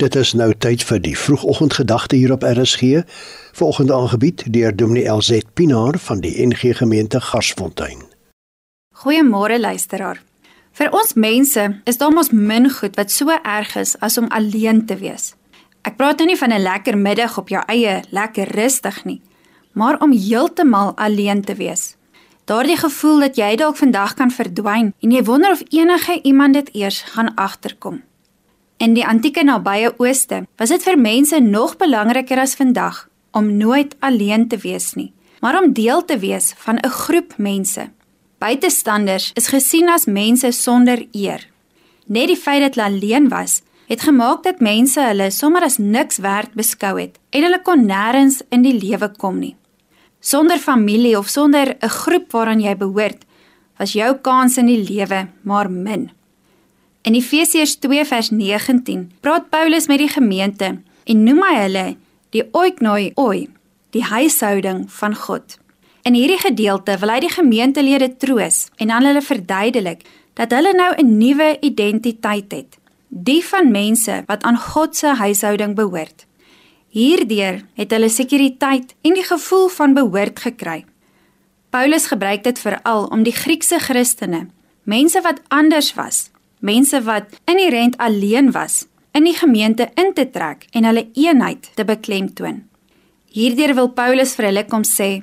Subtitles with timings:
[0.00, 3.02] Dit is nou tyd vir die vroegoggendgedagte hier op RSG.
[3.52, 8.00] Volgende aangebied deur Dominee LZ Pinaar van die NG Gemeente Garsfontein.
[8.96, 10.22] Goeiemôre luisteraar.
[10.72, 14.86] Vir ons mense is daar mos min goed wat so erg is as om alleen
[14.86, 15.34] te wees.
[15.84, 19.20] Ek praat nou nie van 'n lekker middag op jou eie, lekker rustig nie,
[19.72, 21.96] maar om heeltemal alleen te wees.
[22.44, 26.74] Daardie gevoel dat jy dalk vandag kan verdwyn en jy wonder of enige iemand dit
[26.74, 28.02] eers gaan agterkom.
[28.80, 33.02] In die antieke nabye Ooste was dit vir mense nog belangriker as vandag
[33.36, 35.10] om nooit alleen te wees nie,
[35.44, 37.90] maar om deel te wees van 'n groep mense.
[38.38, 41.46] Buitestanders is gesien as mense sonder eer.
[42.06, 46.16] Net die feit dat hulle alleen was, het gemaak dat mense hulle sommer as niks
[46.18, 49.56] werd beskou het en hulle kon nêrens in die lewe kom nie.
[50.20, 53.24] Sonder familie of sonder 'n groep waaraan jy behoort,
[53.78, 56.10] was jou kans in die lewe maar min.
[57.02, 60.68] In Efesiërs 2 vers 19 praat Paulus met die gemeente
[61.08, 61.84] en noem hy hulle
[62.36, 63.48] die oiknoi oi,
[63.96, 65.56] die huishouding van God.
[66.04, 70.04] In hierdie gedeelte wil hy die gemeentelede troos en aan hulle verduidelik
[70.36, 72.76] dat hulle nou 'n nuwe identiteit het,
[73.08, 76.26] die van mense wat aan God se huishouding behoort.
[76.88, 80.84] Hierdeur het hulle sekuriteit en die gevoel van behoort gekry.
[81.70, 84.48] Paulus gebruik dit veral om die Griekse Christene,
[84.82, 86.30] mense wat anders was,
[86.60, 91.84] mense wat inherënt alleen was, in die gemeente in te trek en hulle eenheid te
[91.84, 92.62] beklemtoon.
[93.30, 95.22] Hierdeur wil Paulus vir hulle kom sê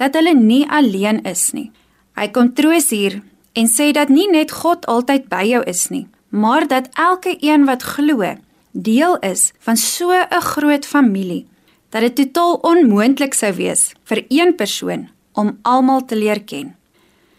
[0.00, 1.70] dat hulle nie alleen is nie.
[2.16, 3.20] Hy kom troos hier
[3.56, 7.64] en sê dat nie net God altyd by jou is nie, maar dat elke een
[7.68, 8.36] wat glo,
[8.72, 11.46] deel is van so 'n groot familie
[11.90, 16.74] dat dit totaal onmoontlik sou wees vir een persoon om almal te leer ken.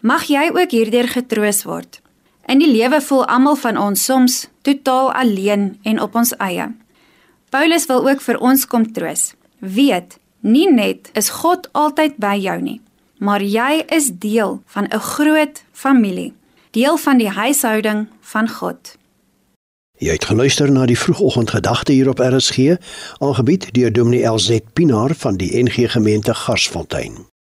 [0.00, 2.00] Mag jy ook hierdeur getroos word.
[2.48, 6.70] In die lewe voel almal van ons soms totaal alleen en op ons eie.
[7.52, 9.34] Paulus wil ook vir ons kom troos.
[9.60, 12.80] Weet, nie net is God altyd by jou nie,
[13.20, 16.32] maar jy is deel van 'n groot familie,
[16.72, 18.96] deel van die huishouding van God.
[19.98, 22.78] Jy het geluister na die vroegoggendgedagte hier op RSG,
[23.18, 27.28] aangebied deur Dominee LZ Pinaar van die NG Gemeente Garsfontein.